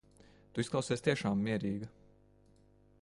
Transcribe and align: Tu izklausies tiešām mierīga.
Tu 0.53 0.63
izklausies 0.63 1.05
tiešām 1.07 1.45
mierīga. 1.49 1.91